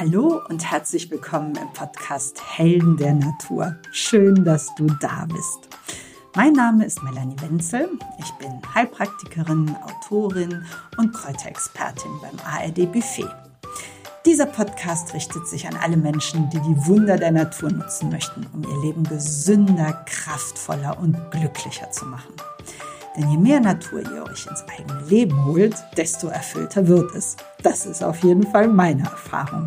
Hallo 0.00 0.40
und 0.48 0.64
herzlich 0.64 1.10
willkommen 1.10 1.54
im 1.56 1.70
Podcast 1.74 2.40
Helden 2.56 2.96
der 2.96 3.12
Natur. 3.12 3.76
Schön, 3.92 4.46
dass 4.46 4.74
du 4.76 4.86
da 4.86 5.26
bist. 5.30 5.68
Mein 6.34 6.54
Name 6.54 6.86
ist 6.86 7.02
Melanie 7.02 7.36
Wenzel. 7.42 7.86
Ich 8.18 8.30
bin 8.38 8.62
Heilpraktikerin, 8.74 9.76
Autorin 9.84 10.64
und 10.96 11.12
Kräuterexpertin 11.12 12.12
beim 12.22 12.38
ARD 12.46 12.90
Buffet. 12.90 13.28
Dieser 14.24 14.46
Podcast 14.46 15.12
richtet 15.12 15.46
sich 15.46 15.68
an 15.68 15.76
alle 15.76 15.98
Menschen, 15.98 16.48
die 16.48 16.60
die 16.60 16.86
Wunder 16.86 17.18
der 17.18 17.32
Natur 17.32 17.70
nutzen 17.70 18.08
möchten, 18.08 18.46
um 18.54 18.62
ihr 18.62 18.80
Leben 18.80 19.04
gesünder, 19.04 20.02
kraftvoller 20.06 20.98
und 20.98 21.30
glücklicher 21.30 21.90
zu 21.90 22.06
machen. 22.06 22.32
Denn 23.20 23.30
je 23.30 23.36
mehr 23.36 23.60
Natur 23.60 24.00
ihr 24.00 24.24
euch 24.24 24.46
ins 24.46 24.64
eigene 24.66 25.02
Leben 25.06 25.44
holt, 25.44 25.74
desto 25.94 26.28
erfüllter 26.28 26.88
wird 26.88 27.14
es. 27.14 27.36
Das 27.62 27.84
ist 27.84 28.02
auf 28.02 28.22
jeden 28.22 28.46
Fall 28.46 28.66
meine 28.66 29.02
Erfahrung. 29.02 29.66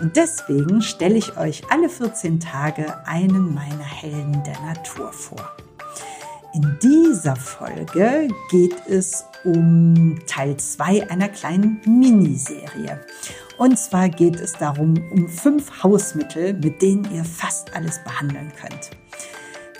Und 0.00 0.14
deswegen 0.14 0.82
stelle 0.82 1.16
ich 1.16 1.36
euch 1.36 1.62
alle 1.68 1.88
14 1.88 2.38
Tage 2.38 3.04
einen 3.04 3.52
meiner 3.52 3.84
Helden 3.84 4.40
der 4.44 4.60
Natur 4.60 5.12
vor. 5.12 5.56
In 6.54 6.78
dieser 6.80 7.34
Folge 7.34 8.28
geht 8.52 8.76
es 8.88 9.24
um 9.42 10.20
Teil 10.28 10.56
2 10.56 11.10
einer 11.10 11.28
kleinen 11.28 11.80
Miniserie. 11.86 13.00
Und 13.58 13.78
zwar 13.80 14.10
geht 14.10 14.36
es 14.36 14.52
darum, 14.52 14.94
um 15.10 15.28
fünf 15.28 15.82
Hausmittel, 15.82 16.54
mit 16.54 16.80
denen 16.82 17.08
ihr 17.12 17.24
fast 17.24 17.74
alles 17.74 17.98
behandeln 18.04 18.52
könnt. 18.54 18.90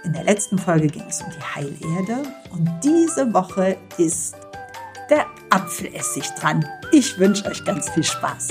In 0.06 0.12
der 0.12 0.22
letzten 0.22 0.56
Folge 0.56 0.86
ging 0.86 1.02
es 1.08 1.20
um 1.20 1.26
die 1.32 1.42
Heilerde 1.42 2.22
und 2.52 2.70
diese 2.84 3.34
Woche 3.34 3.76
ist 3.98 4.36
der 5.10 5.26
Apfelessig 5.50 6.28
dran. 6.38 6.64
Ich 6.92 7.18
wünsche 7.18 7.44
euch 7.46 7.64
ganz 7.64 7.90
viel 7.90 8.04
Spaß. 8.04 8.50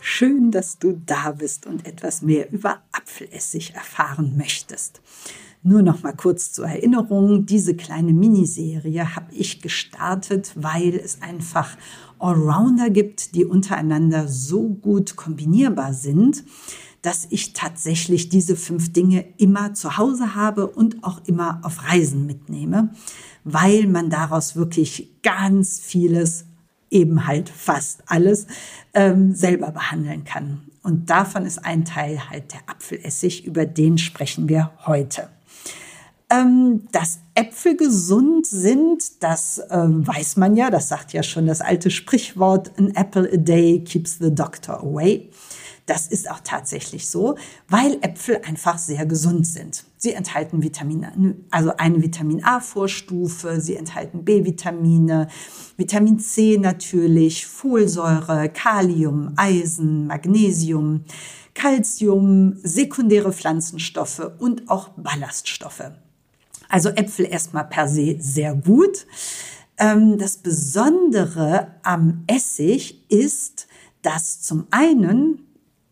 Schön, 0.00 0.50
dass 0.50 0.78
du 0.78 1.00
da 1.06 1.32
bist 1.32 1.64
und 1.64 1.86
etwas 1.86 2.20
mehr 2.20 2.52
über 2.52 2.82
Apfelessig 2.92 3.74
erfahren 3.74 4.36
möchtest. 4.36 5.00
Nur 5.62 5.82
noch 5.82 6.02
mal 6.04 6.14
kurz 6.14 6.52
zur 6.52 6.66
Erinnerung, 6.66 7.44
diese 7.44 7.74
kleine 7.74 8.12
Miniserie 8.12 9.16
habe 9.16 9.34
ich 9.34 9.62
gestartet, 9.62 10.52
weil 10.54 10.94
es 10.94 11.22
einfach 11.22 11.76
Allrounder 12.18 12.90
gibt, 12.90 13.34
die 13.34 13.44
untereinander 13.44 14.28
so 14.28 14.68
gut 14.68 15.16
kombinierbar 15.16 15.94
sind, 15.94 16.44
dass 17.02 17.26
ich 17.30 17.52
tatsächlich 17.52 18.28
diese 18.30 18.56
fünf 18.56 18.92
Dinge 18.92 19.24
immer 19.38 19.74
zu 19.74 19.96
Hause 19.96 20.34
habe 20.34 20.66
und 20.66 21.04
auch 21.04 21.20
immer 21.26 21.60
auf 21.62 21.88
Reisen 21.88 22.26
mitnehme, 22.26 22.90
weil 23.44 23.86
man 23.86 24.10
daraus 24.10 24.56
wirklich 24.56 25.22
ganz 25.22 25.78
vieles, 25.78 26.46
eben 26.90 27.26
halt 27.26 27.48
fast 27.48 28.02
alles, 28.06 28.46
ähm, 28.94 29.34
selber 29.34 29.70
behandeln 29.70 30.24
kann. 30.24 30.62
Und 30.82 31.10
davon 31.10 31.46
ist 31.46 31.64
ein 31.64 31.84
Teil 31.84 32.30
halt 32.30 32.52
der 32.52 32.60
Apfelessig, 32.66 33.44
über 33.44 33.66
den 33.66 33.98
sprechen 33.98 34.48
wir 34.48 34.72
heute. 34.86 35.28
Ähm, 36.28 36.88
dass 36.90 37.20
Äpfel 37.36 37.76
gesund 37.76 38.46
sind, 38.46 39.22
das 39.22 39.62
ähm, 39.70 40.04
weiß 40.04 40.36
man 40.38 40.56
ja, 40.56 40.70
das 40.70 40.88
sagt 40.88 41.12
ja 41.12 41.22
schon 41.22 41.46
das 41.46 41.60
alte 41.60 41.88
Sprichwort, 41.88 42.72
an 42.78 42.90
apple 42.96 43.30
a 43.32 43.36
day 43.36 43.78
keeps 43.84 44.18
the 44.18 44.34
doctor 44.34 44.80
away. 44.80 45.30
Das 45.86 46.08
ist 46.08 46.28
auch 46.28 46.40
tatsächlich 46.42 47.08
so, 47.08 47.36
weil 47.68 47.98
Äpfel 48.00 48.40
einfach 48.44 48.76
sehr 48.76 49.06
gesund 49.06 49.46
sind. 49.46 49.84
Sie 49.96 50.12
enthalten 50.14 50.60
Vitamine, 50.62 51.36
also 51.52 51.76
eine 51.76 52.02
Vitamin 52.02 52.42
A-Vorstufe, 52.42 53.60
sie 53.60 53.76
enthalten 53.76 54.24
B-Vitamine, 54.24 55.28
Vitamin 55.76 56.18
C 56.18 56.58
natürlich, 56.58 57.46
Folsäure, 57.46 58.48
Kalium, 58.48 59.32
Eisen, 59.36 60.08
Magnesium, 60.08 61.04
Calcium, 61.54 62.58
sekundäre 62.64 63.32
Pflanzenstoffe 63.32 64.32
und 64.40 64.68
auch 64.68 64.88
Ballaststoffe. 64.96 65.92
Also 66.68 66.90
Äpfel 66.90 67.26
erstmal 67.26 67.64
per 67.64 67.88
se 67.88 68.16
sehr 68.18 68.54
gut. 68.54 69.06
Ähm, 69.78 70.18
das 70.18 70.38
Besondere 70.38 71.74
am 71.82 72.24
Essig 72.26 73.10
ist, 73.10 73.66
dass 74.02 74.42
zum 74.42 74.66
einen 74.70 75.46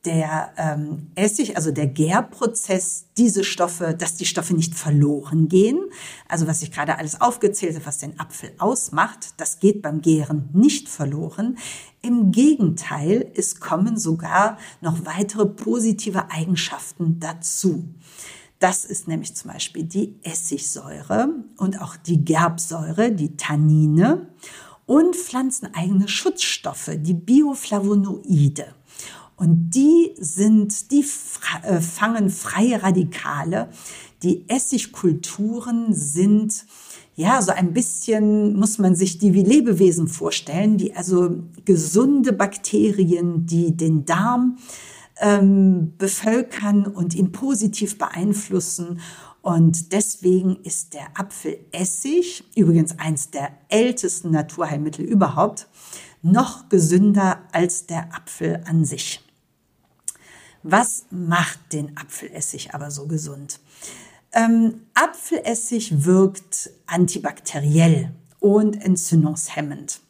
der 0.05 0.53
ähm, 0.59 1.11
Essig, 1.15 1.57
also 1.57 1.71
der 1.71 1.87
Gärprozess, 1.87 3.07
diese 3.17 3.43
Stoffe, 3.43 3.95
dass 3.99 4.17
die 4.17 4.27
Stoffe 4.27 4.55
nicht 4.55 4.75
verloren 4.75 5.49
gehen. 5.49 5.81
Also 6.29 6.47
was 6.47 6.63
ich 6.63 6.71
gerade 6.71 6.99
alles 6.99 7.21
aufgezählt 7.21 7.75
habe, 7.75 7.87
was 7.87 7.99
den 7.99 8.21
Apfel 8.21 8.53
ausmacht, 8.59 9.35
das 9.39 9.61
geht 9.61 9.81
beim 9.83 10.03
Gären 10.03 10.51
nicht 10.53 10.89
verloren. 10.89 11.57
Im 12.03 12.33
Gegenteil, 12.33 13.31
es 13.35 13.61
kommen 13.61 13.97
sogar 13.97 14.59
noch 14.83 15.07
weitere 15.07 15.47
positive 15.47 16.31
Eigenschaften 16.31 17.19
dazu. 17.19 17.85
Das 18.65 18.87
ist 18.87 19.09
nämlich 19.09 19.35
zum 19.35 19.51
Beispiel 19.51 19.85
die 19.85 20.15
Essigsäure 20.23 21.29
und 21.59 21.83
auch 21.83 21.97
die 21.97 22.25
Gerbsäure, 22.25 23.13
die 23.13 23.37
Tannine 23.37 24.29
und 24.87 25.15
pflanzeneigene 25.15 26.09
Schutzstoffe, 26.09 26.93
die 26.97 27.13
Bioflavonoide. 27.13 28.69
Und 29.37 29.69
die 29.73 30.15
sind, 30.17 30.91
die 30.93 31.05
äh, 31.63 31.79
fangen 31.83 32.31
freie 32.31 32.83
Radikale. 32.83 33.69
Die 34.23 34.49
Essigkulturen 34.49 35.93
sind 35.93 36.65
ja, 37.17 37.43
so 37.43 37.53
ein 37.53 37.75
bisschen 37.75 38.59
muss 38.59 38.79
man 38.79 38.97
sich 38.97 39.19
die 39.19 39.35
wie 39.35 39.43
Lebewesen 39.43 40.09
vorstellen, 40.09 40.79
die 40.79 40.97
also 40.97 41.37
gesunde 41.67 42.33
Bakterien, 42.33 43.45
die 43.45 43.77
den 43.77 44.07
Darm 44.07 44.57
ähm, 45.21 45.95
bevölkern 45.97 46.87
und 46.87 47.15
ihn 47.15 47.33
positiv 47.33 47.99
beeinflussen. 47.99 49.01
Und 49.43 49.93
deswegen 49.93 50.57
ist 50.63 50.95
der 50.95 51.19
Apfelessig, 51.19 52.45
übrigens 52.57 52.99
eins 52.99 53.31
der 53.31 53.51
ältesten 53.69 54.31
Naturheilmittel 54.31 55.05
überhaupt, 55.05 55.69
noch 56.23 56.69
gesünder 56.71 57.43
als 57.53 57.87
der 57.87 58.15
Apfel 58.15 58.63
an 58.67 58.85
sich. 58.85 59.21
Was 60.63 61.05
macht 61.11 61.75
den 61.75 61.95
Apfelessig 61.97 62.75
aber 62.75 62.91
so 62.91 63.07
gesund? 63.07 63.61
Ähm, 64.33 64.81
Apfelessig 64.95 66.07
wirkt 66.07 66.71
antibakteriell 66.87 68.13
und 68.41 68.83
entzündungshemmend. 68.83 70.01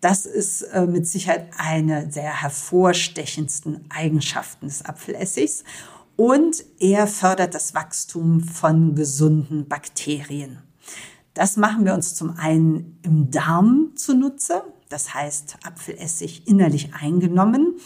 Das 0.00 0.26
ist 0.26 0.62
äh, 0.62 0.86
mit 0.86 1.06
Sicherheit 1.06 1.50
eine 1.56 2.06
der 2.06 2.42
hervorstechendsten 2.42 3.84
Eigenschaften 3.90 4.66
des 4.66 4.84
Apfelessigs. 4.84 5.64
Und 6.16 6.64
er 6.80 7.06
fördert 7.06 7.54
das 7.54 7.74
Wachstum 7.74 8.40
von 8.40 8.94
gesunden 8.94 9.68
Bakterien. 9.68 10.58
Das 11.34 11.56
machen 11.56 11.84
wir 11.84 11.94
uns 11.94 12.14
zum 12.14 12.36
einen 12.36 12.98
im 13.02 13.30
Darm 13.30 13.92
zunutze. 13.94 14.62
Das 14.88 15.14
heißt, 15.14 15.58
Apfelessig 15.64 16.48
innerlich 16.48 16.94
eingenommen 16.94 17.76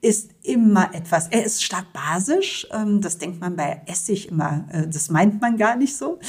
ist 0.00 0.30
immer 0.44 0.94
etwas, 0.94 1.26
er 1.28 1.44
ist 1.44 1.62
stark 1.62 1.92
basisch, 1.92 2.66
ähm, 2.72 3.00
das 3.00 3.18
denkt 3.18 3.40
man 3.40 3.56
bei 3.56 3.82
Essig 3.86 4.28
immer, 4.28 4.64
äh, 4.70 4.86
das 4.86 5.10
meint 5.10 5.40
man 5.40 5.56
gar 5.56 5.76
nicht 5.76 5.96
so, 5.96 6.20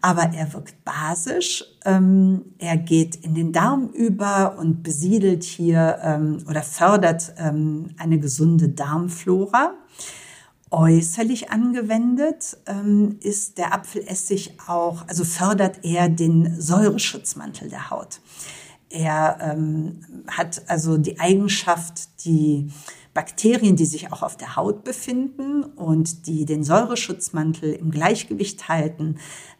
aber 0.00 0.32
er 0.32 0.52
wirkt 0.54 0.82
basisch, 0.84 1.62
ähm, 1.84 2.54
er 2.58 2.78
geht 2.78 3.16
in 3.16 3.34
den 3.34 3.52
Darm 3.52 3.90
über 3.90 4.56
und 4.58 4.82
besiedelt 4.82 5.44
hier 5.44 5.98
ähm, 6.02 6.38
oder 6.48 6.62
fördert 6.62 7.34
eine 7.38 8.18
gesunde 8.18 8.68
Darmflora. 8.68 9.74
Äußerlich 10.70 11.50
angewendet 11.50 12.56
ist 13.20 13.58
der 13.58 13.74
Apfelessig 13.74 14.58
auch, 14.66 15.06
also 15.08 15.24
fördert 15.24 15.84
er 15.84 16.08
den 16.08 16.60
Säureschutzmantel 16.60 17.68
der 17.68 17.90
Haut. 17.90 18.20
Er 18.90 19.38
ähm, 19.40 20.00
hat 20.26 20.62
also 20.68 20.96
die 20.98 21.20
Eigenschaft, 21.20 22.24
die 22.24 22.70
Bakterien, 23.18 23.74
die 23.74 23.84
sich 23.84 24.12
auch 24.12 24.22
auf 24.22 24.36
der 24.36 24.54
Haut 24.54 24.84
befinden 24.84 25.64
und 25.64 26.28
die 26.28 26.44
den 26.44 26.62
Säureschutzmantel 26.62 27.72
im 27.72 27.90
Gleichgewicht 27.90 28.68
halten, 28.68 29.16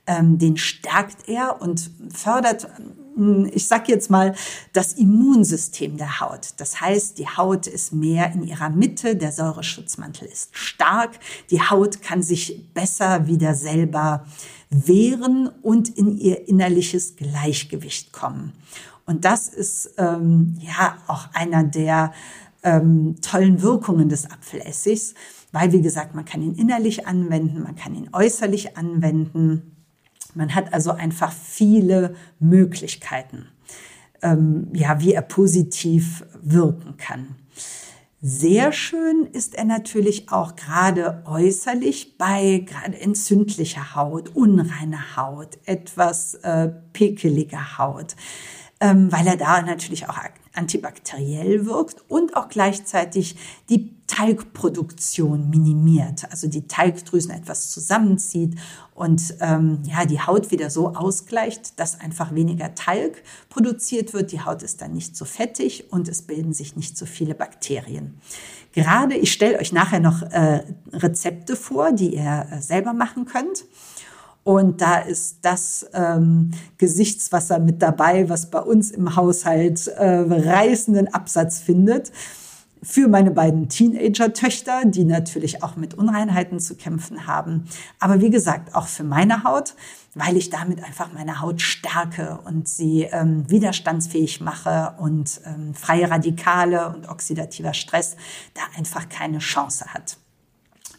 ähm, 0.06 0.38
den 0.38 0.56
stärkt 0.56 1.28
er 1.28 1.60
und 1.60 1.90
fördert, 2.08 2.68
hm, 3.16 3.50
ich 3.52 3.66
sag 3.66 3.88
jetzt 3.88 4.10
mal, 4.10 4.36
das 4.72 4.92
Immunsystem 4.92 5.96
der 5.96 6.20
Haut. 6.20 6.50
Das 6.58 6.80
heißt, 6.80 7.18
die 7.18 7.26
Haut 7.26 7.66
ist 7.66 7.92
mehr 7.92 8.32
in 8.32 8.44
ihrer 8.44 8.70
Mitte, 8.70 9.16
der 9.16 9.32
Säureschutzmantel 9.32 10.28
ist 10.28 10.56
stark, 10.56 11.18
die 11.50 11.60
Haut 11.60 12.00
kann 12.00 12.22
sich 12.22 12.72
besser 12.74 13.26
wieder 13.26 13.56
selber 13.56 14.24
wehren 14.70 15.50
und 15.62 15.88
in 15.88 16.16
ihr 16.16 16.46
innerliches 16.46 17.16
Gleichgewicht 17.16 18.12
kommen. 18.12 18.52
Und 19.04 19.24
das 19.24 19.48
ist 19.48 19.94
ähm, 19.98 20.56
ja 20.60 20.98
auch 21.08 21.26
einer 21.32 21.64
der 21.64 22.12
ähm, 22.62 23.16
tollen 23.22 23.62
Wirkungen 23.62 24.08
des 24.08 24.30
Apfelessigs, 24.30 25.14
weil, 25.52 25.72
wie 25.72 25.82
gesagt, 25.82 26.14
man 26.14 26.24
kann 26.24 26.42
ihn 26.42 26.54
innerlich 26.54 27.06
anwenden, 27.06 27.62
man 27.62 27.76
kann 27.76 27.94
ihn 27.94 28.10
äußerlich 28.12 28.76
anwenden. 28.76 29.76
Man 30.34 30.54
hat 30.54 30.72
also 30.72 30.92
einfach 30.92 31.32
viele 31.32 32.14
Möglichkeiten, 32.38 33.46
ähm, 34.22 34.68
ja, 34.72 35.00
wie 35.00 35.14
er 35.14 35.22
positiv 35.22 36.24
wirken 36.42 36.96
kann. 36.96 37.36
Sehr 38.20 38.72
schön 38.72 39.26
ist 39.30 39.54
er 39.54 39.64
natürlich 39.64 40.32
auch 40.32 40.56
gerade 40.56 41.22
äußerlich 41.24 42.18
bei 42.18 42.64
gerade 42.66 43.00
entzündlicher 43.00 43.94
Haut, 43.94 44.34
unreiner 44.34 45.16
Haut, 45.16 45.58
etwas 45.66 46.34
äh, 46.34 46.68
pekeliger 46.92 47.78
Haut, 47.78 48.16
ähm, 48.80 49.12
weil 49.12 49.24
er 49.24 49.36
da 49.36 49.62
natürlich 49.62 50.08
auch 50.08 50.18
antibakteriell 50.58 51.64
wirkt 51.64 52.02
und 52.08 52.36
auch 52.36 52.48
gleichzeitig 52.48 53.36
die 53.70 53.96
Teigproduktion 54.08 55.50
minimiert, 55.50 56.30
also 56.30 56.48
die 56.48 56.66
Teigdrüsen 56.66 57.30
etwas 57.30 57.70
zusammenzieht 57.70 58.56
und 58.94 59.34
ähm, 59.40 59.82
ja 59.84 60.06
die 60.06 60.20
Haut 60.20 60.50
wieder 60.50 60.70
so 60.70 60.94
ausgleicht, 60.94 61.78
dass 61.78 62.00
einfach 62.00 62.34
weniger 62.34 62.74
Talg 62.74 63.22
produziert 63.48 64.14
wird. 64.14 64.32
Die 64.32 64.40
Haut 64.40 64.62
ist 64.62 64.80
dann 64.80 64.94
nicht 64.94 65.16
so 65.16 65.24
fettig 65.24 65.92
und 65.92 66.08
es 66.08 66.22
bilden 66.22 66.52
sich 66.52 66.74
nicht 66.74 66.98
so 66.98 67.06
viele 67.06 67.34
Bakterien. 67.34 68.18
Gerade, 68.72 69.14
ich 69.14 69.32
stelle 69.32 69.58
euch 69.58 69.72
nachher 69.72 70.00
noch 70.00 70.22
äh, 70.22 70.62
Rezepte 70.92 71.54
vor, 71.54 71.92
die 71.92 72.16
ihr 72.16 72.46
äh, 72.50 72.60
selber 72.60 72.92
machen 72.92 73.24
könnt. 73.24 73.64
Und 74.48 74.80
da 74.80 75.00
ist 75.00 75.40
das 75.42 75.86
ähm, 75.92 76.52
Gesichtswasser 76.78 77.58
mit 77.58 77.82
dabei, 77.82 78.30
was 78.30 78.48
bei 78.48 78.60
uns 78.60 78.90
im 78.90 79.14
Haushalt 79.14 79.88
äh, 79.88 80.24
reißenden 80.26 81.12
Absatz 81.12 81.58
findet 81.60 82.10
für 82.82 83.08
meine 83.08 83.30
beiden 83.30 83.68
Teenager-Töchter, 83.68 84.86
die 84.86 85.04
natürlich 85.04 85.62
auch 85.62 85.76
mit 85.76 85.92
Unreinheiten 85.92 86.60
zu 86.60 86.76
kämpfen 86.76 87.26
haben. 87.26 87.66
Aber 88.00 88.22
wie 88.22 88.30
gesagt, 88.30 88.74
auch 88.74 88.86
für 88.86 89.04
meine 89.04 89.44
Haut, 89.44 89.74
weil 90.14 90.38
ich 90.38 90.48
damit 90.48 90.82
einfach 90.82 91.12
meine 91.12 91.42
Haut 91.42 91.60
stärke 91.60 92.38
und 92.46 92.68
sie 92.68 93.02
ähm, 93.02 93.44
widerstandsfähig 93.50 94.40
mache 94.40 94.94
und 94.96 95.42
ähm, 95.44 95.74
freie 95.74 96.10
Radikale 96.10 96.88
und 96.88 97.10
oxidativer 97.10 97.74
Stress 97.74 98.16
da 98.54 98.62
einfach 98.78 99.10
keine 99.10 99.40
Chance 99.40 99.92
hat. 99.92 100.16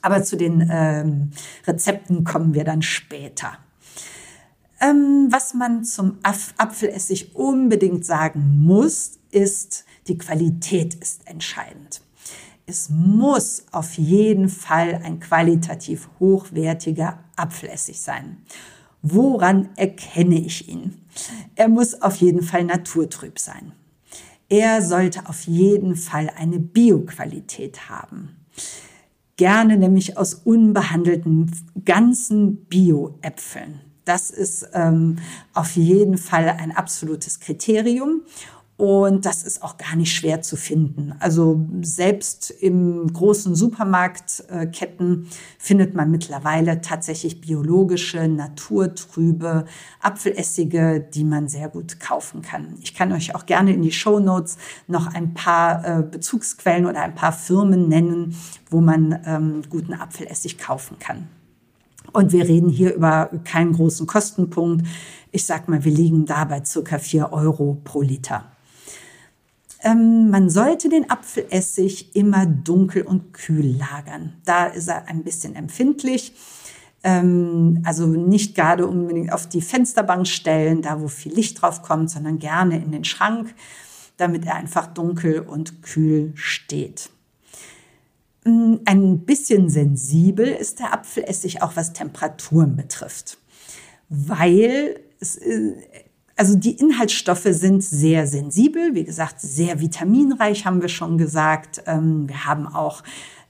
Aber 0.02 0.24
zu 0.24 0.38
den 0.38 0.68
ähm, 0.72 1.32
Rezepten 1.66 2.24
kommen 2.24 2.54
wir 2.54 2.64
dann 2.64 2.82
später. 2.82 3.58
Ähm, 4.82 5.28
was 5.30 5.54
man 5.54 5.84
zum 5.84 6.20
Apfelessig 6.24 7.36
unbedingt 7.36 8.06
sagen 8.06 8.62
muss, 8.64 9.20
ist, 9.32 9.86
die 10.08 10.18
Qualität 10.18 10.96
ist 10.96 11.28
entscheidend. 11.28 12.02
Es 12.66 12.90
muss 12.90 13.66
auf 13.72 13.96
jeden 13.96 14.48
Fall 14.48 15.02
ein 15.04 15.20
qualitativ 15.20 16.08
hochwertiger 16.20 17.20
Apfelessig 17.36 18.00
sein. 18.00 18.38
Woran 19.02 19.70
erkenne 19.76 20.40
ich 20.40 20.70
ihn? 20.70 21.02
Er 21.56 21.68
muss 21.68 22.02
auf 22.02 22.18
jeden 22.18 22.44
Fall 22.44 22.64
naturtrüb 22.64 23.40
sein. 23.40 23.72
Er 24.50 24.82
sollte 24.82 25.28
auf 25.28 25.44
jeden 25.44 25.96
Fall 25.96 26.32
eine 26.36 26.60
Bioqualität 26.60 27.90
haben. 27.90 28.38
Gerne 29.40 29.78
nämlich 29.78 30.18
aus 30.18 30.34
unbehandelten 30.34 31.50
ganzen 31.86 32.66
Bio-Äpfeln. 32.66 33.80
Das 34.04 34.32
ist 34.32 34.68
ähm, 34.74 35.16
auf 35.54 35.78
jeden 35.78 36.18
Fall 36.18 36.50
ein 36.50 36.76
absolutes 36.76 37.40
Kriterium. 37.40 38.24
Und 38.80 39.26
das 39.26 39.44
ist 39.44 39.62
auch 39.62 39.76
gar 39.76 39.98
nicht 39.98 40.16
schwer 40.16 40.42
zu 40.42 40.56
finden. 40.56 41.14
Also 41.20 41.68
selbst 41.82 42.50
im 42.50 43.12
großen 43.12 43.54
Supermarktketten 43.54 45.28
findet 45.58 45.96
man 45.96 46.10
mittlerweile 46.10 46.80
tatsächlich 46.80 47.42
biologische, 47.42 48.30
naturtrübe 48.30 49.66
Apfelessige, 50.00 51.06
die 51.14 51.26
man 51.26 51.50
sehr 51.50 51.68
gut 51.68 52.00
kaufen 52.00 52.42
kann. 52.42 52.76
Ich 52.82 52.96
kann 52.96 53.12
euch 53.12 53.36
auch 53.36 53.46
gerne 53.46 53.74
in 53.74 53.82
die 53.82 53.92
Show 53.92 54.22
Notes 54.22 54.58
noch 54.88 55.14
ein 55.14 55.34
paar 55.34 55.84
äh, 55.84 56.02
Bezugsquellen 56.02 56.86
oder 56.86 57.02
ein 57.02 57.16
paar 57.16 57.34
Firmen 57.34 57.90
nennen, 57.90 58.34
wo 58.70 58.80
man 58.80 59.20
ähm, 59.26 59.62
guten 59.70 59.94
Apfelessig 59.94 60.58
kaufen 60.58 61.00
kann. 61.00 61.28
Und 62.14 62.32
wir 62.32 62.48
reden 62.48 62.70
hier 62.70 62.96
über 62.96 63.30
keinen 63.44 63.74
großen 63.74 64.08
Kostenpunkt. 64.08 64.88
Ich 65.34 65.46
sag 65.46 65.68
mal, 65.68 65.84
wir 65.84 65.92
liegen 65.92 66.26
da 66.26 66.46
bei 66.46 66.64
circa 66.64 66.98
vier 66.98 67.34
Euro 67.34 67.78
pro 67.84 68.02
Liter. 68.02 68.46
Ähm, 69.82 70.30
man 70.30 70.50
sollte 70.50 70.90
den 70.90 71.10
Apfelessig 71.10 72.16
immer 72.16 72.46
dunkel 72.46 73.04
und 73.04 73.34
kühl 73.34 73.78
lagern. 73.78 74.34
Da 74.46 74.66
ist 74.66 74.90
er 74.90 75.08
ein 75.08 75.24
bisschen 75.24 75.56
empfindlich. 75.56 76.34
Ähm, 77.04 77.82
also 77.86 78.08
nicht 78.08 78.56
gerade 78.56 78.86
unbedingt 78.86 79.32
auf 79.32 79.48
die 79.48 79.62
Fensterbank 79.62 80.28
stellen, 80.28 80.82
da 80.82 81.00
wo 81.02 81.08
viel 81.08 81.34
Licht 81.34 81.62
drauf 81.62 81.82
kommt, 81.82 82.10
sondern 82.12 82.40
gerne 82.40 82.78
in 82.78 82.92
den 82.92 83.06
Schrank, 83.06 83.56
damit 84.18 84.46
er 84.46 84.56
einfach 84.56 84.88
dunkel 84.88 85.40
und 85.40 85.82
kühl 85.82 86.34
steht. 86.36 87.10
Ähm, 88.46 88.82
ein 88.86 89.20
bisschen 89.20 89.70
sensibel 89.70 90.48
ist 90.48 90.80
der 90.80 90.94
Apfelessig 90.94 91.62
auch 91.62 91.76
was 91.76 91.94
Temperaturen 91.94 92.76
betrifft, 92.76 93.38
weil 94.10 95.00
es, 95.22 95.38
äh, 95.38 95.76
also 96.40 96.56
die 96.56 96.72
Inhaltsstoffe 96.72 97.50
sind 97.50 97.84
sehr 97.84 98.26
sensibel, 98.26 98.96
wie 98.96 99.04
gesagt, 99.04 99.42
sehr 99.42 99.82
vitaminreich, 99.82 100.66
haben 100.66 100.82
wir 100.82 100.88
schon 100.88 101.18
gesagt. 101.18 101.84
Ähm, 101.86 102.30
wir 102.30 102.46
haben 102.46 102.66
auch 102.66 103.04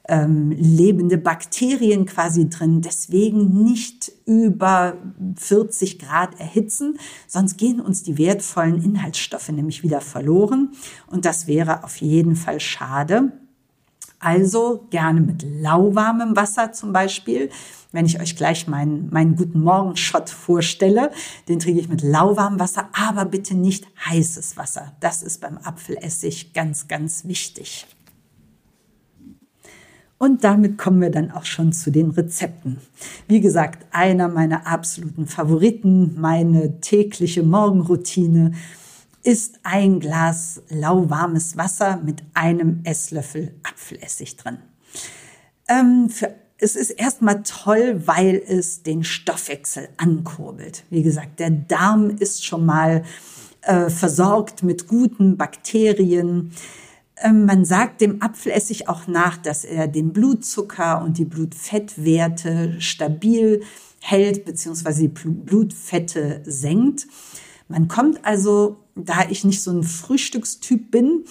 ähm, 0.07 0.49
lebende 0.49 1.19
Bakterien 1.19 2.07
quasi 2.07 2.49
drin. 2.49 2.81
Deswegen 2.81 3.63
nicht 3.63 4.11
über 4.25 4.97
40 5.35 5.99
Grad 5.99 6.39
erhitzen, 6.39 6.97
sonst 7.27 7.59
gehen 7.59 7.79
uns 7.79 8.01
die 8.01 8.17
wertvollen 8.17 8.83
Inhaltsstoffe 8.83 9.49
nämlich 9.49 9.83
wieder 9.83 10.01
verloren. 10.01 10.71
Und 11.05 11.25
das 11.25 11.45
wäre 11.45 11.83
auf 11.83 11.97
jeden 11.97 12.35
Fall 12.35 12.59
schade. 12.59 13.33
Also 14.17 14.87
gerne 14.89 15.21
mit 15.21 15.43
lauwarmem 15.43 16.35
Wasser 16.35 16.71
zum 16.71 16.91
Beispiel. 16.91 17.51
Wenn 17.91 18.05
ich 18.05 18.19
euch 18.21 18.35
gleich 18.35 18.67
meinen, 18.67 19.09
meinen 19.09 19.35
guten 19.35 19.61
Morgen-Shot 19.61 20.29
vorstelle, 20.29 21.11
den 21.47 21.59
trinke 21.59 21.81
ich 21.81 21.89
mit 21.89 22.03
lauwarmem 22.03 22.59
Wasser, 22.59 22.89
aber 22.93 23.25
bitte 23.25 23.55
nicht 23.55 23.87
heißes 24.05 24.57
Wasser. 24.57 24.93
Das 24.99 25.23
ist 25.23 25.41
beim 25.41 25.57
Apfelessig 25.57 26.53
ganz, 26.53 26.87
ganz 26.87 27.25
wichtig. 27.25 27.87
Und 30.19 30.43
damit 30.43 30.77
kommen 30.77 31.01
wir 31.01 31.09
dann 31.09 31.31
auch 31.31 31.45
schon 31.45 31.71
zu 31.71 31.91
den 31.91 32.11
Rezepten. 32.11 32.77
Wie 33.27 33.39
gesagt, 33.39 33.87
einer 33.91 34.27
meiner 34.27 34.67
absoluten 34.67 35.25
Favoriten, 35.25 36.19
meine 36.19 36.81
tägliche 36.81 37.41
Morgenroutine 37.41 38.51
ist 39.23 39.61
ein 39.63 39.99
Glas 39.99 40.61
lauwarmes 40.69 41.57
Wasser 41.57 42.01
mit 42.03 42.21
einem 42.33 42.81
Esslöffel 42.83 43.55
Apfelessig 43.63 44.35
drin. 44.35 44.57
Ähm, 45.69 46.09
für, 46.09 46.35
es 46.59 46.75
ist 46.75 46.91
erstmal 46.91 47.43
toll, 47.43 48.03
weil 48.05 48.41
es 48.45 48.83
den 48.83 49.03
Stoffwechsel 49.03 49.89
ankurbelt. 49.97 50.83
Wie 50.89 51.03
gesagt, 51.03 51.39
der 51.39 51.51
Darm 51.51 52.09
ist 52.09 52.45
schon 52.45 52.65
mal 52.65 53.03
äh, 53.61 53.89
versorgt 53.89 54.63
mit 54.63 54.87
guten 54.87 55.37
Bakterien. 55.37 56.51
Ähm, 57.17 57.45
man 57.45 57.65
sagt 57.65 58.01
dem 58.01 58.21
Apfelessig 58.21 58.89
auch 58.89 59.07
nach, 59.07 59.37
dass 59.37 59.63
er 59.63 59.87
den 59.87 60.11
Blutzucker 60.11 61.01
und 61.01 61.17
die 61.17 61.25
Blutfettwerte 61.25 62.75
stabil 62.79 63.61
hält 64.01 64.45
bzw. 64.45 64.93
die 64.93 65.07
Blutfette 65.07 66.41
senkt. 66.45 67.07
Man 67.67 67.87
kommt 67.87 68.25
also 68.25 68.77
da 69.05 69.25
ich 69.29 69.43
nicht 69.43 69.61
so 69.61 69.71
ein 69.71 69.83
Frühstückstyp 69.83 70.91
bin, 70.91 71.25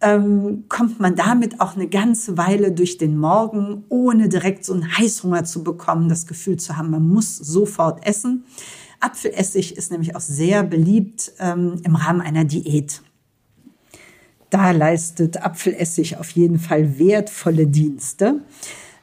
ähm, 0.00 0.64
kommt 0.68 1.00
man 1.00 1.14
damit 1.14 1.60
auch 1.60 1.76
eine 1.76 1.88
ganze 1.88 2.38
Weile 2.38 2.72
durch 2.72 2.98
den 2.98 3.18
Morgen, 3.18 3.84
ohne 3.88 4.28
direkt 4.28 4.64
so 4.64 4.72
einen 4.72 4.96
Heißhunger 4.96 5.44
zu 5.44 5.62
bekommen, 5.62 6.08
das 6.08 6.26
Gefühl 6.26 6.56
zu 6.56 6.76
haben, 6.76 6.90
man 6.90 7.06
muss 7.06 7.36
sofort 7.36 8.06
essen. 8.06 8.44
Apfelessig 9.00 9.76
ist 9.76 9.90
nämlich 9.90 10.16
auch 10.16 10.20
sehr 10.20 10.62
beliebt 10.62 11.32
ähm, 11.38 11.80
im 11.84 11.96
Rahmen 11.96 12.20
einer 12.20 12.44
Diät. 12.44 13.02
Da 14.50 14.72
leistet 14.72 15.42
Apfelessig 15.42 16.16
auf 16.16 16.30
jeden 16.30 16.58
Fall 16.58 16.98
wertvolle 16.98 17.66
Dienste. 17.66 18.40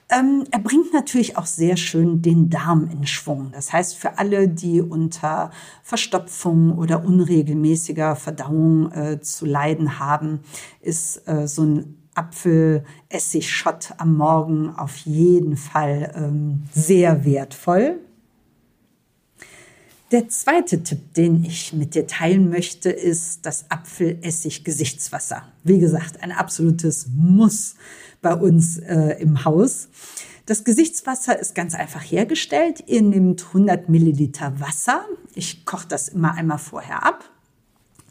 Ähm, 0.09 0.45
er 0.51 0.59
bringt 0.59 0.93
natürlich 0.93 1.37
auch 1.37 1.45
sehr 1.45 1.75
schön 1.75 2.21
den 2.21 2.49
Darm 2.49 2.89
in 2.89 3.05
Schwung. 3.05 3.51
Das 3.51 3.73
heißt, 3.73 3.97
für 3.97 4.17
alle, 4.17 4.47
die 4.47 4.81
unter 4.81 5.51
Verstopfung 5.83 6.77
oder 6.77 7.03
unregelmäßiger 7.03 8.15
Verdauung 8.15 8.91
äh, 8.93 9.19
zu 9.19 9.45
leiden 9.45 9.99
haben, 9.99 10.39
ist 10.81 11.27
äh, 11.27 11.47
so 11.47 11.63
ein 11.63 11.97
Apfelessig-Shot 12.15 13.93
am 13.97 14.15
Morgen 14.15 14.73
auf 14.75 14.97
jeden 14.97 15.57
Fall 15.57 16.13
ähm, 16.15 16.63
sehr 16.71 17.25
wertvoll. 17.25 17.99
Der 20.11 20.29
zweite 20.29 20.83
Tipp, 20.83 21.13
den 21.15 21.43
ich 21.43 21.73
mit 21.73 21.93
dir 21.93 22.07
teilen 22.07 22.49
möchte, 22.49 22.89
ist 22.89 23.45
das 23.45 23.69
Apfelessig-Gesichtswasser. 23.69 25.43
Wie 25.65 25.79
gesagt, 25.79 26.23
ein 26.23 26.31
absolutes 26.31 27.07
Muss 27.13 27.75
bei 28.21 28.33
uns 28.33 28.77
äh, 28.77 29.17
im 29.19 29.43
Haus. 29.43 29.89
Das 30.45 30.63
Gesichtswasser 30.63 31.37
ist 31.37 31.55
ganz 31.55 31.75
einfach 31.75 32.01
hergestellt. 32.01 32.85
Ihr 32.87 33.01
nehmt 33.01 33.47
100 33.47 33.89
Milliliter 33.89 34.57
Wasser. 34.61 35.03
Ich 35.35 35.65
koche 35.65 35.89
das 35.89 36.07
immer 36.07 36.35
einmal 36.35 36.59
vorher 36.59 37.05
ab, 37.05 37.29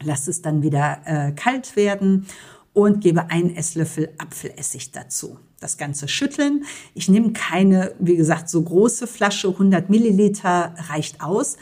lasse 0.03 0.29
es 0.29 0.43
dann 0.43 0.61
wieder 0.61 0.99
äh, 1.05 1.31
kalt 1.31 1.75
werden 1.75 2.27
und 2.73 3.01
gebe 3.01 3.31
einen 3.31 3.55
Esslöffel 3.55 4.13
Apfelessig 4.19 4.91
dazu. 4.91 5.39
Das 5.59 5.79
Ganze 5.79 6.07
schütteln. 6.07 6.65
Ich 6.93 7.09
nehme 7.09 7.33
keine, 7.33 7.95
wie 7.97 8.17
gesagt, 8.17 8.49
so 8.49 8.61
große 8.61 9.07
Flasche, 9.07 9.47
100 9.47 9.89
Milliliter 9.89 10.75
reicht 10.89 11.21
aus 11.21 11.57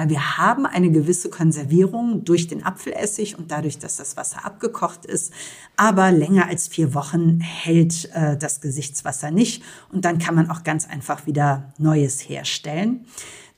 weil 0.00 0.08
wir 0.08 0.38
haben 0.38 0.64
eine 0.64 0.90
gewisse 0.90 1.28
Konservierung 1.28 2.24
durch 2.24 2.48
den 2.48 2.64
Apfelessig 2.64 3.38
und 3.38 3.50
dadurch, 3.50 3.78
dass 3.78 3.98
das 3.98 4.16
Wasser 4.16 4.46
abgekocht 4.46 5.04
ist. 5.04 5.30
Aber 5.76 6.10
länger 6.10 6.46
als 6.46 6.68
vier 6.68 6.94
Wochen 6.94 7.40
hält 7.40 8.08
äh, 8.14 8.38
das 8.38 8.62
Gesichtswasser 8.62 9.30
nicht 9.30 9.62
und 9.92 10.06
dann 10.06 10.18
kann 10.18 10.34
man 10.34 10.50
auch 10.50 10.64
ganz 10.64 10.88
einfach 10.88 11.26
wieder 11.26 11.74
Neues 11.76 12.26
herstellen. 12.26 13.04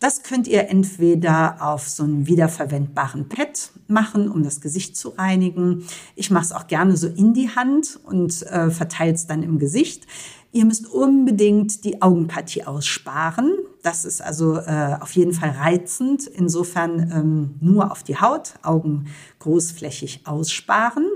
Das 0.03 0.25
könnt 0.25 0.49
ihr 0.49 0.69
entweder 0.69 1.59
auf 1.61 1.89
so 1.89 2.03
einem 2.03 2.27
wiederverwendbaren 2.27 3.29
Pad 3.29 3.71
machen, 3.87 4.29
um 4.29 4.43
das 4.43 4.61
Gesicht 4.61 4.97
zu 4.97 5.11
reinigen. 5.11 5.87
Ich 6.17 6.29
mache 6.33 6.47
es 6.47 6.51
auch 6.51 6.67
gerne 6.67 6.97
so 6.97 7.07
in 7.07 7.35
die 7.35 7.51
Hand 7.51 8.01
und 8.03 8.43
äh, 8.49 8.71
verteile 8.71 9.15
es 9.15 9.29
dann 9.29 9.45
im 9.45 9.61
Gesicht. 9.61 10.09
Ihr 10.51 10.65
müsst 10.65 10.89
unbedingt 10.89 11.85
die 11.85 12.03
Augenpartie 12.03 12.65
aussparen. 12.65 13.53
Das 13.85 14.05
ist 14.05 14.21
also 14.21 14.57
äh, 14.57 14.97
auf 15.01 15.13
jeden 15.13 15.35
Fall 15.35 15.51
reizend. 15.51 16.27
Insofern 16.27 17.13
ähm, 17.13 17.55
nur 17.61 17.93
auf 17.93 18.03
die 18.03 18.17
Haut, 18.17 18.55
Augen 18.65 19.07
großflächig 19.39 20.23
aussparen 20.27 21.07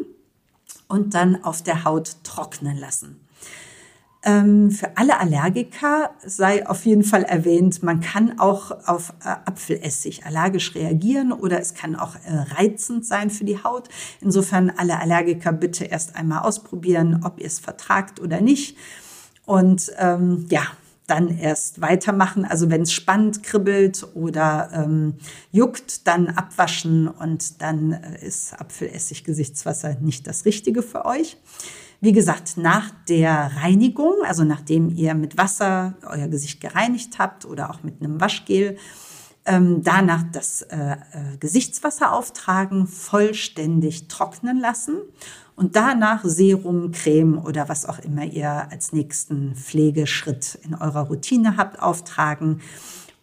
und 0.87 1.15
dann 1.15 1.43
auf 1.43 1.61
der 1.61 1.83
Haut 1.83 2.19
trocknen 2.23 2.77
lassen. 2.77 3.26
Ähm, 4.27 4.73
für 4.73 4.97
alle 4.97 5.21
Allergiker 5.21 6.11
sei 6.25 6.67
auf 6.67 6.85
jeden 6.85 7.05
Fall 7.05 7.23
erwähnt, 7.23 7.85
man 7.85 8.01
kann 8.01 8.41
auch 8.41 8.73
auf 8.89 9.15
äh, 9.25 9.29
Apfelessig 9.45 10.27
allergisch 10.27 10.75
reagieren 10.75 11.31
oder 11.31 11.61
es 11.61 11.75
kann 11.75 11.95
auch 11.95 12.17
äh, 12.17 12.35
reizend 12.57 13.07
sein 13.07 13.31
für 13.31 13.45
die 13.45 13.63
Haut. 13.63 13.89
Insofern 14.21 14.71
alle 14.77 14.99
Allergiker 14.99 15.53
bitte 15.53 15.85
erst 15.85 16.17
einmal 16.17 16.41
ausprobieren, 16.41 17.21
ob 17.25 17.39
ihr 17.39 17.47
es 17.47 17.61
vertragt 17.61 18.19
oder 18.19 18.41
nicht. 18.41 18.77
Und 19.45 19.93
ähm, 19.97 20.47
ja, 20.51 20.63
dann 21.07 21.29
erst 21.29 21.81
weitermachen. 21.81 22.45
Also 22.45 22.69
wenn 22.69 22.83
es 22.83 22.93
spannend 22.93 23.45
kribbelt 23.45 24.09
oder 24.15 24.71
ähm, 24.73 25.15
juckt, 25.53 26.05
dann 26.09 26.31
abwaschen 26.31 27.07
und 27.07 27.63
dann 27.63 27.93
äh, 27.93 28.27
ist 28.27 28.59
Apfelessig 28.59 29.23
Gesichtswasser 29.23 29.95
nicht 30.01 30.27
das 30.27 30.45
Richtige 30.45 30.83
für 30.83 31.05
euch. 31.05 31.37
Wie 32.01 32.13
gesagt, 32.13 32.57
nach 32.57 32.91
der 33.09 33.53
Reinigung, 33.57 34.15
also 34.25 34.45
nachdem 34.45 34.91
ihr 34.91 35.15
mit 35.15 35.39
Wasser 35.39 35.95
euer 36.07 36.29
Gesicht 36.29 36.61
gereinigt 36.61 37.19
habt 37.19 37.45
oder 37.45 37.71
auch 37.71 37.83
mit 37.83 38.03
einem 38.03 38.21
Waschgel, 38.21 38.77
ähm, 39.47 39.83
danach 39.83 40.25
das 40.33 40.63
äh, 40.63 40.77
äh, 40.77 41.37
Gesichtswasser 41.39 42.13
auftragen, 42.13 42.87
vollständig 42.87 44.09
trocknen 44.09 44.59
lassen 44.59 44.97
und 45.55 45.77
danach 45.77 46.23
Serum, 46.25 46.93
Creme 46.93 47.39
oder 47.39 47.69
was 47.69 47.87
auch 47.87 47.99
immer 48.01 48.25
ihr 48.25 48.71
als 48.71 48.93
nächsten 48.93 49.55
Pflegeschritt 49.55 50.59
in 50.65 50.75
eurer 50.75 51.03
Routine 51.07 51.57
habt, 51.57 51.81
auftragen. 51.81 52.61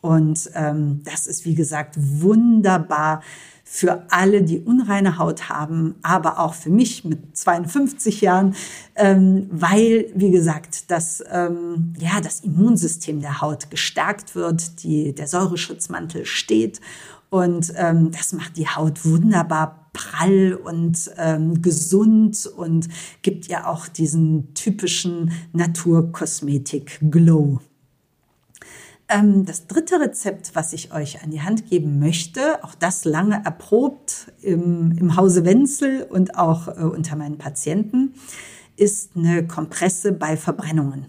Und 0.03 0.51
ähm, 0.53 1.01
das 1.05 1.25
ist, 1.27 1.45
wie 1.45 1.55
gesagt, 1.55 1.95
wunderbar 1.97 3.21
für 3.63 4.03
alle, 4.11 4.43
die 4.43 4.59
unreine 4.59 5.17
Haut 5.17 5.47
haben, 5.47 5.95
aber 6.01 6.39
auch 6.39 6.55
für 6.55 6.69
mich 6.69 7.05
mit 7.05 7.37
52 7.37 8.19
Jahren, 8.19 8.53
ähm, 8.95 9.47
weil, 9.49 10.11
wie 10.13 10.29
gesagt, 10.29 10.91
das, 10.91 11.23
ähm, 11.31 11.93
ja, 11.97 12.19
das 12.19 12.41
Immunsystem 12.41 13.21
der 13.21 13.39
Haut 13.39 13.71
gestärkt 13.71 14.35
wird, 14.35 14.83
die, 14.83 15.15
der 15.15 15.27
Säureschutzmantel 15.27 16.25
steht 16.25 16.81
und 17.29 17.71
ähm, 17.77 18.11
das 18.11 18.33
macht 18.33 18.57
die 18.57 18.67
Haut 18.67 19.05
wunderbar 19.05 19.89
prall 19.93 20.53
und 20.53 21.09
ähm, 21.17 21.61
gesund 21.61 22.45
und 22.45 22.89
gibt 23.21 23.47
ja 23.47 23.67
auch 23.67 23.87
diesen 23.87 24.53
typischen 24.53 25.31
Naturkosmetik-Glow. 25.53 27.61
Ähm, 29.13 29.45
das 29.45 29.67
dritte 29.67 29.99
Rezept, 29.99 30.55
was 30.55 30.73
ich 30.73 30.91
euch 30.93 31.23
an 31.23 31.29
die 31.29 31.41
Hand 31.41 31.69
geben 31.69 31.99
möchte, 31.99 32.63
auch 32.63 32.73
das 32.73 33.05
lange 33.05 33.43
erprobt 33.45 34.31
im, 34.41 34.97
im 34.97 35.15
Hause 35.15 35.45
Wenzel 35.45 36.07
und 36.09 36.37
auch 36.37 36.67
äh, 36.67 36.81
unter 36.81 37.15
meinen 37.15 37.37
Patienten, 37.37 38.15
ist 38.75 39.11
eine 39.15 39.45
Kompresse 39.45 40.13
bei 40.13 40.35
Verbrennungen. 40.35 41.05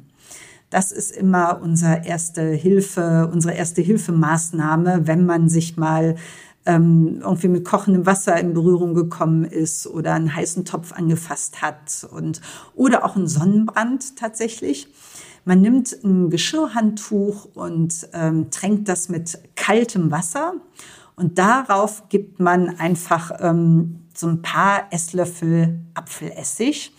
Das 0.68 0.92
ist 0.92 1.12
immer 1.12 1.60
unsere 1.62 2.04
erste 2.04 2.50
Hilfe, 2.50 3.30
unsere 3.32 3.54
erste 3.54 3.80
Hilfemaßnahme, 3.80 5.06
wenn 5.06 5.24
man 5.24 5.48
sich 5.48 5.76
mal 5.76 6.16
ähm, 6.66 7.20
irgendwie 7.22 7.48
mit 7.48 7.64
kochendem 7.64 8.06
Wasser 8.06 8.38
in 8.38 8.54
Berührung 8.54 8.94
gekommen 8.94 9.44
ist 9.44 9.86
oder 9.86 10.14
einen 10.14 10.34
heißen 10.34 10.64
Topf 10.64 10.92
angefasst 10.92 11.62
hat 11.62 12.06
und 12.10 12.40
oder 12.74 13.04
auch 13.04 13.16
einen 13.16 13.28
Sonnenbrand 13.28 14.16
tatsächlich. 14.16 14.88
Man 15.44 15.60
nimmt 15.60 15.92
ein 16.02 16.30
Geschirrhandtuch 16.30 17.46
und 17.54 18.08
ähm, 18.14 18.50
tränkt 18.50 18.88
das 18.88 19.08
mit 19.08 19.38
kaltem 19.56 20.10
Wasser 20.10 20.54
und 21.16 21.38
darauf 21.38 22.08
gibt 22.08 22.40
man 22.40 22.78
einfach 22.78 23.30
ähm, 23.40 24.00
so 24.14 24.28
ein 24.28 24.42
paar 24.42 24.86
Esslöffel 24.90 25.80
Apfelessig. 25.94 26.92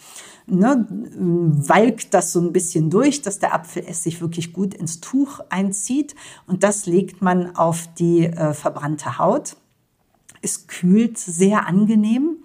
Ne, 0.47 0.85
walkt 0.89 2.13
das 2.13 2.31
so 2.31 2.39
ein 2.39 2.53
bisschen 2.53 2.91
durch, 2.91 3.23
dass 3.23 3.39
der 3.39 3.55
Apfelessig 3.55 4.21
wirklich 4.21 4.53
gut 4.53 4.75
ins 4.75 5.01
Tuch 5.01 5.39
einzieht. 5.49 6.15
Und 6.45 6.63
das 6.63 6.85
legt 6.85 7.23
man 7.23 7.55
auf 7.55 7.89
die 7.95 8.25
äh, 8.25 8.53
verbrannte 8.53 9.17
Haut. 9.17 9.57
Es 10.43 10.67
kühlt 10.67 11.17
sehr 11.17 11.65
angenehm. 11.65 12.37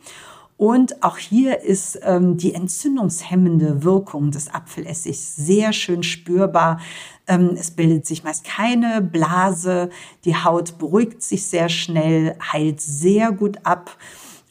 Und 0.60 1.02
auch 1.02 1.16
hier 1.16 1.62
ist 1.62 1.98
ähm, 2.02 2.36
die 2.36 2.52
entzündungshemmende 2.52 3.82
Wirkung 3.82 4.30
des 4.30 4.52
Apfelessigs 4.52 5.34
sehr 5.34 5.72
schön 5.72 6.02
spürbar. 6.02 6.80
Ähm, 7.26 7.56
es 7.58 7.70
bildet 7.70 8.04
sich 8.04 8.24
meist 8.24 8.44
keine 8.44 9.00
Blase, 9.00 9.88
die 10.26 10.36
Haut 10.36 10.76
beruhigt 10.76 11.22
sich 11.22 11.46
sehr 11.46 11.70
schnell, 11.70 12.36
heilt 12.52 12.82
sehr 12.82 13.32
gut 13.32 13.64
ab. 13.64 13.96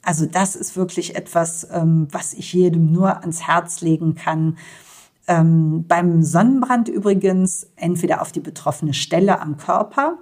Also 0.03 0.25
das 0.25 0.55
ist 0.55 0.75
wirklich 0.75 1.15
etwas, 1.15 1.67
ähm, 1.71 2.07
was 2.11 2.33
ich 2.33 2.53
jedem 2.53 2.91
nur 2.91 3.21
ans 3.21 3.47
Herz 3.47 3.81
legen 3.81 4.15
kann. 4.15 4.57
Ähm, 5.27 5.85
beim 5.87 6.23
Sonnenbrand 6.23 6.89
übrigens 6.89 7.67
entweder 7.75 8.21
auf 8.21 8.31
die 8.31 8.39
betroffene 8.39 8.93
Stelle 8.93 9.41
am 9.41 9.57
Körper 9.57 10.17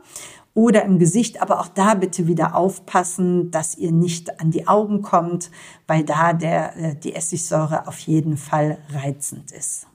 oder 0.53 0.83
im 0.83 0.97
Gesicht. 0.97 1.41
Aber 1.41 1.59
auch 1.59 1.67
da 1.67 1.93
bitte 1.93 2.27
wieder 2.27 2.55
aufpassen, 2.55 3.51
dass 3.51 3.77
ihr 3.77 3.91
nicht 3.91 4.41
an 4.41 4.51
die 4.51 4.67
Augen 4.67 5.03
kommt, 5.03 5.51
weil 5.85 6.03
da 6.03 6.33
der, 6.33 6.75
äh, 6.75 6.95
die 6.95 7.13
Essigsäure 7.13 7.87
auf 7.87 7.99
jeden 7.99 8.37
Fall 8.37 8.79
reizend 8.89 9.51
ist. 9.51 9.87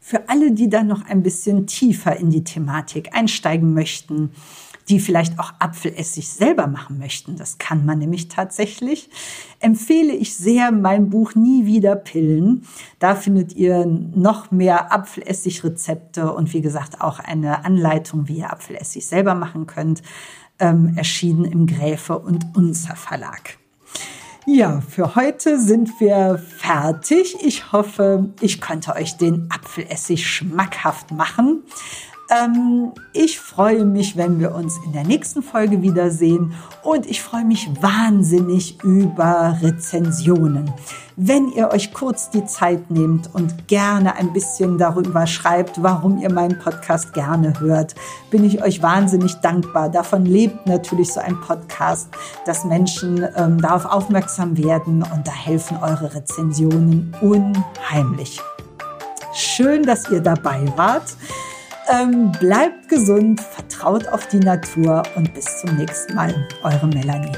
Für 0.00 0.28
alle, 0.28 0.52
die 0.52 0.68
dann 0.68 0.86
noch 0.86 1.04
ein 1.04 1.22
bisschen 1.22 1.66
tiefer 1.66 2.16
in 2.16 2.30
die 2.30 2.42
Thematik 2.42 3.14
einsteigen 3.14 3.74
möchten, 3.74 4.30
die 4.88 5.00
vielleicht 5.00 5.38
auch 5.38 5.52
Apfelessig 5.58 6.28
selber 6.28 6.66
machen 6.66 6.98
möchten, 6.98 7.36
das 7.36 7.58
kann 7.58 7.84
man 7.84 7.98
nämlich 7.98 8.28
tatsächlich, 8.28 9.10
empfehle 9.60 10.12
ich 10.12 10.36
sehr 10.36 10.72
mein 10.72 11.10
Buch 11.10 11.34
Nie 11.34 11.66
wieder 11.66 11.96
Pillen. 11.96 12.66
Da 12.98 13.14
findet 13.14 13.54
ihr 13.54 13.86
noch 13.86 14.50
mehr 14.50 14.92
Apfelessig-Rezepte 14.92 16.32
und 16.32 16.52
wie 16.52 16.62
gesagt 16.62 17.00
auch 17.00 17.18
eine 17.18 17.64
Anleitung, 17.64 18.28
wie 18.28 18.38
ihr 18.38 18.52
Apfelessig 18.52 19.06
selber 19.06 19.34
machen 19.34 19.66
könnt, 19.66 20.02
ähm, 20.58 20.94
erschienen 20.96 21.44
im 21.44 21.66
Gräfe 21.66 22.18
und 22.18 22.46
Unzer 22.56 22.96
Verlag. 22.96 23.58
Ja, 24.46 24.80
für 24.80 25.14
heute 25.14 25.60
sind 25.60 26.00
wir 26.00 26.38
fertig. 26.38 27.36
Ich 27.42 27.70
hoffe, 27.70 28.30
ich 28.40 28.62
konnte 28.62 28.94
euch 28.94 29.18
den 29.18 29.50
Apfelessig 29.50 30.26
schmackhaft 30.26 31.10
machen. 31.10 31.64
Ähm, 32.30 32.92
ich 33.14 33.40
freue 33.40 33.86
mich, 33.86 34.16
wenn 34.16 34.38
wir 34.38 34.54
uns 34.54 34.76
in 34.84 34.92
der 34.92 35.04
nächsten 35.04 35.42
Folge 35.42 35.80
wiedersehen 35.80 36.52
und 36.82 37.06
ich 37.06 37.22
freue 37.22 37.44
mich 37.44 37.70
wahnsinnig 37.80 38.82
über 38.84 39.56
Rezensionen. 39.62 40.70
Wenn 41.16 41.48
ihr 41.48 41.70
euch 41.70 41.92
kurz 41.94 42.28
die 42.28 42.44
Zeit 42.44 42.90
nehmt 42.90 43.34
und 43.34 43.66
gerne 43.66 44.14
ein 44.16 44.34
bisschen 44.34 44.76
darüber 44.76 45.26
schreibt, 45.26 45.82
warum 45.82 46.18
ihr 46.18 46.30
meinen 46.30 46.58
Podcast 46.58 47.14
gerne 47.14 47.58
hört, 47.60 47.94
bin 48.30 48.44
ich 48.44 48.62
euch 48.62 48.82
wahnsinnig 48.82 49.34
dankbar. 49.36 49.88
Davon 49.88 50.26
lebt 50.26 50.66
natürlich 50.66 51.12
so 51.12 51.20
ein 51.20 51.40
Podcast, 51.40 52.10
dass 52.44 52.64
Menschen 52.64 53.26
ähm, 53.36 53.58
darauf 53.60 53.86
aufmerksam 53.86 54.56
werden 54.58 55.02
und 55.02 55.26
da 55.26 55.32
helfen 55.32 55.78
eure 55.78 56.14
Rezensionen 56.14 57.16
unheimlich. 57.22 58.38
Schön, 59.34 59.82
dass 59.84 60.10
ihr 60.10 60.20
dabei 60.20 60.60
wart. 60.76 61.16
Ähm, 61.90 62.32
bleibt 62.32 62.88
gesund, 62.88 63.40
vertraut 63.40 64.08
auf 64.08 64.26
die 64.28 64.40
Natur 64.40 65.02
und 65.16 65.32
bis 65.32 65.60
zum 65.60 65.76
nächsten 65.76 66.14
Mal. 66.14 66.34
Eure 66.62 66.86
Melanie. 66.86 67.32